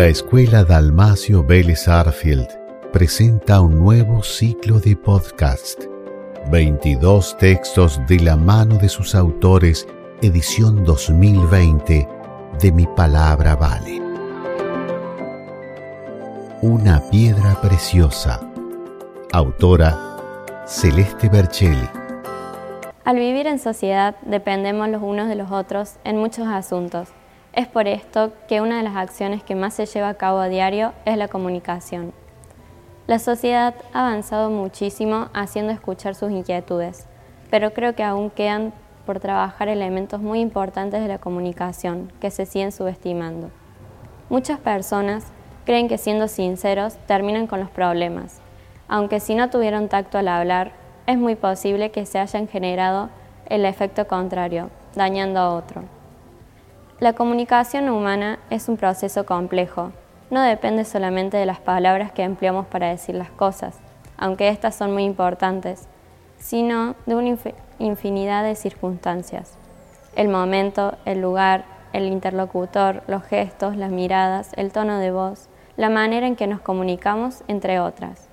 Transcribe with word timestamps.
La 0.00 0.06
Escuela 0.06 0.64
Dalmacio 0.64 1.44
Vélez 1.44 1.86
Arfield 1.86 2.48
presenta 2.90 3.60
un 3.60 3.78
nuevo 3.78 4.22
ciclo 4.22 4.80
de 4.80 4.96
podcast. 4.96 5.78
22 6.50 7.36
textos 7.36 8.00
de 8.08 8.18
la 8.20 8.34
mano 8.34 8.78
de 8.78 8.88
sus 8.88 9.14
autores, 9.14 9.86
edición 10.22 10.84
2020 10.86 12.08
de 12.58 12.72
Mi 12.72 12.86
Palabra 12.86 13.56
Vale. 13.56 14.00
Una 16.62 17.02
piedra 17.10 17.60
preciosa. 17.60 18.40
Autora 19.32 20.16
Celeste 20.66 21.28
Bercelli. 21.28 21.90
Al 23.04 23.16
vivir 23.16 23.46
en 23.46 23.58
sociedad 23.58 24.16
dependemos 24.22 24.88
los 24.88 25.02
unos 25.02 25.28
de 25.28 25.34
los 25.34 25.50
otros 25.50 25.96
en 26.04 26.16
muchos 26.16 26.46
asuntos. 26.46 27.10
Es 27.52 27.66
por 27.66 27.88
esto 27.88 28.32
que 28.46 28.60
una 28.60 28.76
de 28.76 28.84
las 28.84 28.94
acciones 28.94 29.42
que 29.42 29.56
más 29.56 29.74
se 29.74 29.86
lleva 29.86 30.08
a 30.08 30.14
cabo 30.14 30.38
a 30.38 30.48
diario 30.48 30.92
es 31.04 31.16
la 31.16 31.26
comunicación. 31.26 32.12
La 33.08 33.18
sociedad 33.18 33.74
ha 33.92 34.06
avanzado 34.06 34.50
muchísimo 34.50 35.30
haciendo 35.34 35.72
escuchar 35.72 36.14
sus 36.14 36.30
inquietudes, 36.30 37.06
pero 37.50 37.74
creo 37.74 37.96
que 37.96 38.04
aún 38.04 38.30
quedan 38.30 38.72
por 39.04 39.18
trabajar 39.18 39.68
elementos 39.68 40.20
muy 40.20 40.38
importantes 40.38 41.02
de 41.02 41.08
la 41.08 41.18
comunicación 41.18 42.12
que 42.20 42.30
se 42.30 42.46
siguen 42.46 42.70
subestimando. 42.70 43.50
Muchas 44.28 44.60
personas 44.60 45.26
creen 45.64 45.88
que 45.88 45.98
siendo 45.98 46.28
sinceros 46.28 46.98
terminan 47.08 47.48
con 47.48 47.58
los 47.58 47.70
problemas, 47.70 48.40
aunque 48.86 49.18
si 49.18 49.34
no 49.34 49.50
tuvieron 49.50 49.88
tacto 49.88 50.18
al 50.18 50.28
hablar, 50.28 50.70
es 51.08 51.18
muy 51.18 51.34
posible 51.34 51.90
que 51.90 52.06
se 52.06 52.20
hayan 52.20 52.46
generado 52.46 53.10
el 53.46 53.64
efecto 53.64 54.06
contrario, 54.06 54.70
dañando 54.94 55.40
a 55.40 55.50
otro. 55.52 55.99
La 57.00 57.14
comunicación 57.14 57.88
humana 57.88 58.38
es 58.50 58.68
un 58.68 58.76
proceso 58.76 59.24
complejo. 59.24 59.90
No 60.28 60.42
depende 60.42 60.84
solamente 60.84 61.38
de 61.38 61.46
las 61.46 61.58
palabras 61.58 62.12
que 62.12 62.24
empleamos 62.24 62.66
para 62.66 62.90
decir 62.90 63.14
las 63.14 63.30
cosas, 63.30 63.78
aunque 64.18 64.50
estas 64.50 64.74
son 64.74 64.92
muy 64.92 65.04
importantes, 65.04 65.88
sino 66.36 66.96
de 67.06 67.14
una 67.14 67.38
infinidad 67.78 68.44
de 68.44 68.54
circunstancias. 68.54 69.56
El 70.14 70.28
momento, 70.28 70.98
el 71.06 71.22
lugar, 71.22 71.64
el 71.94 72.04
interlocutor, 72.06 73.02
los 73.06 73.22
gestos, 73.22 73.78
las 73.78 73.90
miradas, 73.90 74.52
el 74.56 74.70
tono 74.70 74.98
de 74.98 75.10
voz, 75.10 75.48
la 75.78 75.88
manera 75.88 76.26
en 76.26 76.36
que 76.36 76.46
nos 76.46 76.60
comunicamos, 76.60 77.44
entre 77.48 77.80
otras. 77.80 78.28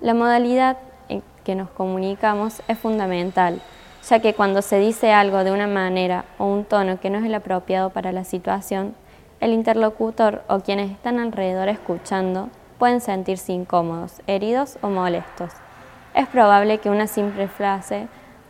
La 0.00 0.12
modalidad 0.12 0.76
en 1.08 1.22
que 1.44 1.54
nos 1.54 1.70
comunicamos 1.70 2.62
es 2.66 2.78
fundamental, 2.80 3.62
ya 4.08 4.20
que 4.20 4.34
cuando 4.34 4.62
se 4.62 4.78
dice 4.78 5.12
algo 5.12 5.42
de 5.42 5.50
una 5.52 5.66
manera 5.66 6.24
o 6.38 6.46
un 6.46 6.64
tono 6.64 7.00
que 7.00 7.10
no 7.10 7.18
es 7.18 7.24
el 7.24 7.34
apropiado 7.34 7.90
para 7.90 8.12
la 8.12 8.24
situación, 8.24 8.94
el 9.40 9.52
interlocutor 9.52 10.42
o 10.48 10.60
quienes 10.60 10.90
están 10.90 11.18
alrededor 11.18 11.68
escuchando 11.68 12.48
pueden 12.78 13.00
sentirse 13.00 13.52
incómodos, 13.52 14.22
heridos 14.26 14.78
o 14.80 14.88
molestos. 14.88 15.50
Es 16.14 16.28
probable 16.28 16.78
que 16.78 16.88
una 16.88 17.06
simple 17.06 17.48
frase 17.48 18.08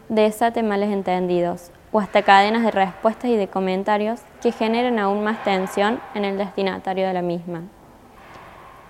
desate 0.09 0.63
males 0.63 0.91
entendidos 0.93 1.71
o 1.91 2.01
hasta 2.01 2.23
cadenas 2.23 2.63
de 2.63 2.71
respuestas 2.71 3.31
y 3.31 3.37
de 3.37 3.49
comentarios 3.49 4.21
que 4.43 4.53
generen 4.53 4.99
aún 4.99 5.25
más 5.25 5.43
tensión 5.43 6.01
en 6.15 6.25
el 6.25 6.37
destinatario 6.37 7.07
de 7.07 7.15
la 7.15 7.23
misma. 7.23 7.63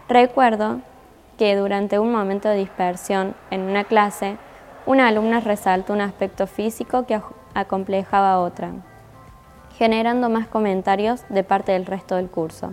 Recuerdo 0.08 0.80
que 1.38 1.54
durante 1.54 1.98
un 1.98 2.10
momento 2.10 2.48
de 2.48 2.56
dispersión 2.56 3.34
en 3.50 3.62
una 3.62 3.84
clase, 3.84 4.36
una 4.86 5.08
alumna 5.08 5.40
resaltó 5.40 5.92
un 5.92 6.00
aspecto 6.00 6.46
físico 6.46 7.06
que 7.06 7.20
acomplejaba 7.54 8.32
a 8.32 8.38
otra, 8.38 8.70
generando 9.76 10.28
más 10.28 10.46
comentarios 10.46 11.24
de 11.28 11.42
parte 11.42 11.72
del 11.72 11.86
resto 11.86 12.14
del 12.14 12.30
curso. 12.30 12.72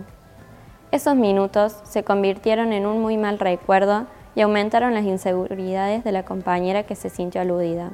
Esos 0.92 1.16
minutos 1.16 1.76
se 1.82 2.04
convirtieron 2.04 2.72
en 2.72 2.86
un 2.86 3.02
muy 3.02 3.16
mal 3.16 3.40
recuerdo 3.40 4.06
y 4.36 4.42
aumentaron 4.42 4.94
las 4.94 5.04
inseguridades 5.04 6.04
de 6.04 6.12
la 6.12 6.24
compañera 6.24 6.84
que 6.84 6.94
se 6.94 7.10
sintió 7.10 7.40
aludida. 7.40 7.90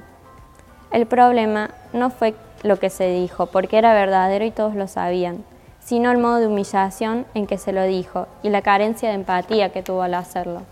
El 0.90 1.06
problema 1.06 1.70
no 1.94 2.10
fue 2.10 2.34
lo 2.62 2.78
que 2.78 2.90
se 2.90 3.08
dijo, 3.08 3.46
porque 3.46 3.78
era 3.78 3.94
verdadero 3.94 4.44
y 4.44 4.50
todos 4.50 4.74
lo 4.74 4.86
sabían, 4.86 5.44
sino 5.78 6.10
el 6.10 6.18
modo 6.18 6.36
de 6.36 6.46
humillación 6.46 7.24
en 7.34 7.46
que 7.46 7.56
se 7.56 7.72
lo 7.72 7.84
dijo 7.84 8.26
y 8.42 8.50
la 8.50 8.60
carencia 8.60 9.08
de 9.08 9.14
empatía 9.14 9.72
que 9.72 9.82
tuvo 9.82 10.02
al 10.02 10.14
hacerlo. 10.14 10.62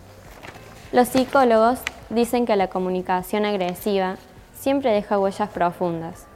Los 0.93 1.09
psicólogos 1.09 1.81
dicen 2.11 2.47
que 2.47 2.57
la 2.57 2.69
comunicación 2.69 3.45
agresiva 3.45 4.17
siempre 4.55 4.93
deja 4.93 5.19
huellas 5.19 5.51
profundas. 5.51 6.27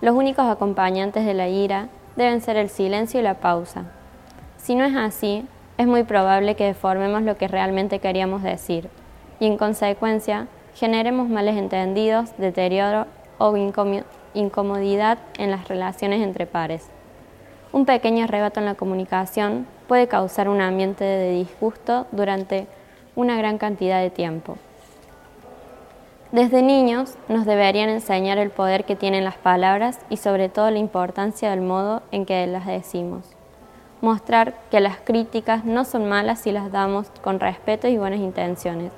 Los 0.00 0.14
únicos 0.14 0.46
acompañantes 0.46 1.24
de 1.24 1.34
la 1.34 1.48
ira 1.48 1.88
deben 2.16 2.40
ser 2.40 2.56
el 2.56 2.68
silencio 2.68 3.20
y 3.20 3.22
la 3.22 3.34
pausa. 3.34 3.84
Si 4.56 4.74
no 4.74 4.84
es 4.84 4.96
así, 4.96 5.46
es 5.76 5.86
muy 5.86 6.04
probable 6.04 6.56
que 6.56 6.64
deformemos 6.64 7.22
lo 7.22 7.36
que 7.36 7.48
realmente 7.48 7.98
queríamos 7.98 8.42
decir 8.42 8.88
y 9.40 9.46
en 9.46 9.56
consecuencia 9.56 10.46
generemos 10.74 11.28
males 11.28 11.56
entendidos, 11.56 12.36
deterioro 12.38 13.06
o 13.38 13.56
incomodidad 14.34 15.18
en 15.38 15.50
las 15.50 15.68
relaciones 15.68 16.22
entre 16.22 16.46
pares. 16.46 16.88
Un 17.72 17.84
pequeño 17.84 18.24
arrebato 18.24 18.60
en 18.60 18.66
la 18.66 18.74
comunicación 18.74 19.66
puede 19.86 20.08
causar 20.08 20.48
un 20.48 20.60
ambiente 20.60 21.04
de 21.04 21.32
disgusto 21.32 22.06
durante 22.12 22.66
una 23.14 23.36
gran 23.36 23.58
cantidad 23.58 24.00
de 24.00 24.10
tiempo. 24.10 24.56
Desde 26.30 26.60
niños 26.60 27.16
nos 27.28 27.46
deberían 27.46 27.88
enseñar 27.88 28.36
el 28.36 28.50
poder 28.50 28.84
que 28.84 28.96
tienen 28.96 29.24
las 29.24 29.38
palabras 29.38 29.98
y 30.10 30.18
sobre 30.18 30.50
todo 30.50 30.70
la 30.70 30.78
importancia 30.78 31.48
del 31.48 31.62
modo 31.62 32.02
en 32.12 32.26
que 32.26 32.46
las 32.46 32.66
decimos. 32.66 33.24
Mostrar 34.02 34.52
que 34.70 34.80
las 34.80 34.98
críticas 34.98 35.64
no 35.64 35.86
son 35.86 36.06
malas 36.06 36.40
si 36.40 36.52
las 36.52 36.70
damos 36.70 37.08
con 37.22 37.40
respeto 37.40 37.88
y 37.88 37.96
buenas 37.96 38.20
intenciones. 38.20 38.92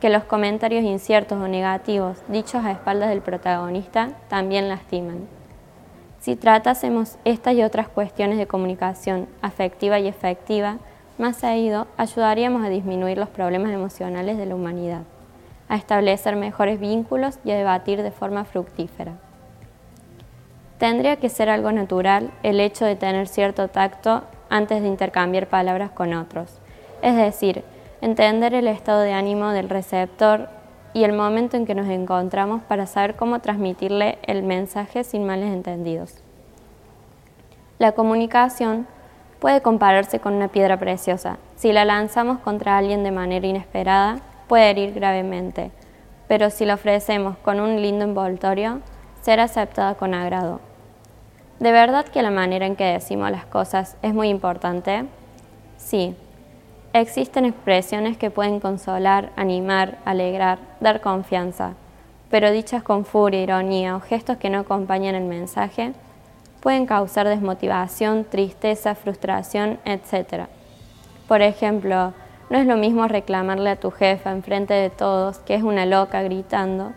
Que 0.00 0.10
los 0.10 0.22
comentarios 0.22 0.84
inciertos 0.84 1.38
o 1.38 1.48
negativos 1.48 2.18
dichos 2.28 2.64
a 2.64 2.70
espaldas 2.70 3.08
del 3.08 3.20
protagonista 3.20 4.12
también 4.28 4.68
lastiman. 4.68 5.26
Si 6.20 6.36
tratásemos 6.36 7.18
estas 7.24 7.54
y 7.54 7.64
otras 7.64 7.88
cuestiones 7.88 8.38
de 8.38 8.46
comunicación 8.46 9.26
afectiva 9.42 9.98
y 9.98 10.06
efectiva, 10.06 10.76
más 11.18 11.36
seguido 11.36 11.88
ayudaríamos 11.96 12.64
a 12.64 12.68
disminuir 12.68 13.18
los 13.18 13.28
problemas 13.28 13.72
emocionales 13.72 14.38
de 14.38 14.46
la 14.46 14.54
humanidad, 14.54 15.02
a 15.70 15.76
establecer 15.76 16.34
mejores 16.34 16.80
vínculos 16.80 17.38
y 17.44 17.52
a 17.52 17.56
debatir 17.56 18.02
de 18.02 18.10
forma 18.10 18.44
fructífera. 18.44 19.12
Tendría 20.78 21.16
que 21.16 21.28
ser 21.28 21.48
algo 21.48 21.70
natural 21.70 22.32
el 22.42 22.58
hecho 22.58 22.84
de 22.84 22.96
tener 22.96 23.28
cierto 23.28 23.68
tacto 23.68 24.24
antes 24.50 24.82
de 24.82 24.88
intercambiar 24.88 25.46
palabras 25.46 25.92
con 25.92 26.12
otros, 26.12 26.58
es 27.02 27.14
decir, 27.14 27.62
entender 28.00 28.52
el 28.52 28.66
estado 28.66 29.00
de 29.00 29.12
ánimo 29.12 29.50
del 29.50 29.68
receptor 29.68 30.48
y 30.92 31.04
el 31.04 31.12
momento 31.12 31.56
en 31.56 31.66
que 31.66 31.76
nos 31.76 31.86
encontramos 31.86 32.62
para 32.62 32.86
saber 32.86 33.14
cómo 33.14 33.38
transmitirle 33.38 34.18
el 34.24 34.42
mensaje 34.42 35.04
sin 35.04 35.24
males 35.24 35.52
entendidos. 35.52 36.16
La 37.78 37.92
comunicación 37.92 38.88
puede 39.38 39.62
compararse 39.62 40.18
con 40.18 40.34
una 40.34 40.48
piedra 40.48 40.78
preciosa. 40.78 41.38
Si 41.54 41.72
la 41.72 41.84
lanzamos 41.84 42.40
contra 42.40 42.76
alguien 42.76 43.04
de 43.04 43.12
manera 43.12 43.46
inesperada, 43.46 44.18
puede 44.50 44.68
herir 44.68 44.92
gravemente, 44.92 45.70
pero 46.28 46.50
si 46.50 46.66
la 46.66 46.74
ofrecemos 46.74 47.38
con 47.38 47.58
un 47.60 47.80
lindo 47.80 48.04
envoltorio, 48.04 48.80
será 49.22 49.44
aceptada 49.44 49.94
con 49.94 50.12
agrado. 50.12 50.60
¿De 51.60 51.72
verdad 51.72 52.04
que 52.04 52.20
la 52.20 52.30
manera 52.30 52.66
en 52.66 52.76
que 52.76 52.84
decimos 52.84 53.30
las 53.30 53.46
cosas 53.46 53.96
es 54.02 54.12
muy 54.12 54.28
importante? 54.28 55.06
Sí, 55.78 56.14
Existen 56.92 57.44
expresiones 57.44 58.16
que 58.16 58.32
pueden 58.32 58.58
consolar, 58.58 59.30
animar, 59.36 59.98
alegrar, 60.04 60.58
dar 60.80 61.00
confianza, 61.00 61.74
pero 62.30 62.50
dichas 62.50 62.82
con 62.82 63.04
furia, 63.04 63.42
ironía 63.42 63.94
o 63.94 64.00
gestos 64.00 64.38
que 64.38 64.50
no 64.50 64.58
acompañan 64.58 65.14
el 65.14 65.22
mensaje 65.22 65.92
pueden 66.60 66.86
causar 66.86 67.28
desmotivación, 67.28 68.24
tristeza, 68.24 68.96
frustración, 68.96 69.78
etc. 69.84 70.46
Por 71.28 71.42
ejemplo, 71.42 72.12
no 72.50 72.58
es 72.58 72.66
lo 72.66 72.76
mismo 72.76 73.06
reclamarle 73.08 73.70
a 73.70 73.76
tu 73.76 73.90
jefa 73.90 74.32
enfrente 74.32 74.74
de 74.74 74.90
todos 74.90 75.38
que 75.38 75.54
es 75.54 75.62
una 75.62 75.86
loca 75.86 76.20
gritando, 76.22 76.92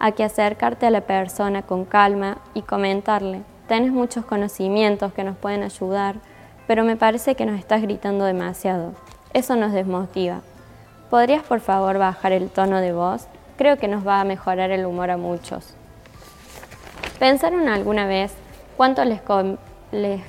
a 0.00 0.12
que 0.12 0.24
acercarte 0.24 0.86
a 0.86 0.90
la 0.90 1.02
persona 1.02 1.62
con 1.62 1.84
calma 1.84 2.38
y 2.54 2.62
comentarle, 2.62 3.42
tienes 3.68 3.92
muchos 3.92 4.24
conocimientos 4.24 5.12
que 5.12 5.22
nos 5.22 5.36
pueden 5.36 5.62
ayudar, 5.62 6.16
pero 6.66 6.84
me 6.84 6.96
parece 6.96 7.36
que 7.36 7.46
nos 7.46 7.58
estás 7.58 7.82
gritando 7.82 8.24
demasiado. 8.24 8.92
Eso 9.32 9.54
nos 9.54 9.72
desmotiva. 9.72 10.40
¿Podrías 11.08 11.44
por 11.44 11.60
favor 11.60 11.98
bajar 11.98 12.32
el 12.32 12.50
tono 12.50 12.80
de 12.80 12.92
voz? 12.92 13.28
Creo 13.56 13.76
que 13.76 13.86
nos 13.88 14.06
va 14.06 14.20
a 14.20 14.24
mejorar 14.24 14.72
el 14.72 14.86
humor 14.86 15.10
a 15.10 15.16
muchos. 15.16 15.74
¿Pensaron 17.20 17.68
alguna 17.68 18.06
vez 18.06 18.32
cuánto 18.76 19.04
les, 19.04 19.20
les 19.92 20.20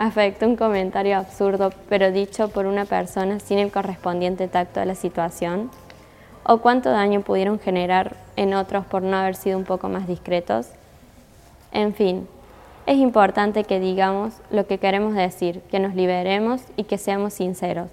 afecta 0.00 0.46
un 0.46 0.56
comentario 0.56 1.18
absurdo 1.18 1.72
pero 1.90 2.10
dicho 2.10 2.48
por 2.48 2.64
una 2.64 2.86
persona 2.86 3.38
sin 3.38 3.58
el 3.58 3.70
correspondiente 3.70 4.48
tacto 4.48 4.80
a 4.80 4.86
la 4.86 4.94
situación? 4.94 5.70
¿O 6.42 6.58
cuánto 6.58 6.90
daño 6.90 7.20
pudieron 7.20 7.58
generar 7.58 8.16
en 8.36 8.54
otros 8.54 8.86
por 8.86 9.02
no 9.02 9.18
haber 9.18 9.36
sido 9.36 9.58
un 9.58 9.64
poco 9.64 9.90
más 9.90 10.08
discretos? 10.08 10.68
En 11.70 11.94
fin, 11.94 12.26
Es 12.86 12.96
importante 12.96 13.64
que 13.64 13.78
digamos 13.78 14.40
lo 14.50 14.66
que 14.66 14.78
queremos 14.78 15.14
decir, 15.14 15.60
que 15.70 15.78
nos 15.78 15.94
liberemos 15.94 16.62
y 16.76 16.84
que 16.84 16.96
seamos 16.96 17.34
sinceros, 17.34 17.90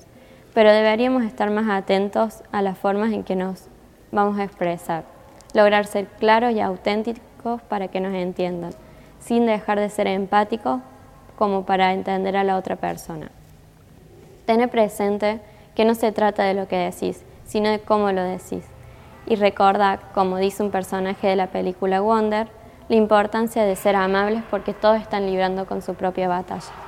pero 0.54 0.72
deberíamos 0.72 1.24
estar 1.24 1.52
más 1.52 1.70
atentos 1.70 2.42
a 2.54 2.62
las 2.62 2.78
formas 2.78 3.12
en 3.12 3.24
que 3.24 3.36
nos 3.36 3.68
vamos 4.14 4.40
a 4.40 4.46
expresar, 4.46 5.04
lograr 5.54 5.86
ser 5.86 6.08
claros 6.08 6.54
y 6.54 6.62
auténticos 6.62 7.62
para 7.64 7.90
que 7.90 8.00
nos 8.00 8.16
entiendan, 8.16 8.72
sin 9.20 9.46
dejar 9.46 9.78
de 9.78 9.90
ser 9.90 10.08
empáticos 10.08 10.80
como 11.38 11.66
para 11.66 11.94
entender 11.94 12.36
a 12.36 12.44
la 12.44 12.58
otra 12.58 12.76
persona. 12.76 13.30
Tener 14.46 14.70
presente 14.70 15.40
que 15.76 15.86
no 15.86 15.96
se 15.96 16.12
trata 16.12 16.44
de 16.44 16.54
lo 16.54 16.68
que 16.68 16.78
decís, 16.78 17.24
sino 17.46 17.70
de 17.70 17.80
cómo 17.80 18.12
lo 18.12 18.24
decís. 18.24 18.66
Y 19.26 19.36
recuerda, 19.36 20.00
como 20.14 20.38
dice 20.38 20.64
un 20.64 20.72
personaje 20.72 21.28
de 21.28 21.36
la 21.36 21.48
película 21.48 22.02
Wonder, 22.02 22.48
la 22.90 22.96
importancia 22.96 23.64
de 23.64 23.76
ser 23.76 23.96
amables 23.96 24.44
porque 24.50 24.74
todos 24.74 25.00
están 25.00 25.26
librando 25.26 25.66
con 25.66 25.82
su 25.82 25.94
propia 25.94 26.28
batalla. 26.28 26.87